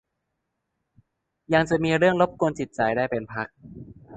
[1.53, 3.47] ยังจะมีเรื่องรบกวนจิตใจได้เป็นพัก